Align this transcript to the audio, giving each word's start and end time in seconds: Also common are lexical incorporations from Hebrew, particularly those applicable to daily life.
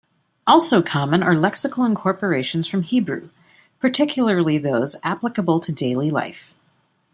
Also 0.47 0.81
common 0.81 1.21
are 1.21 1.35
lexical 1.35 1.85
incorporations 1.85 2.65
from 2.65 2.81
Hebrew, 2.81 3.29
particularly 3.79 4.57
those 4.57 4.95
applicable 5.03 5.59
to 5.59 5.71
daily 5.71 6.09
life. 6.09 6.55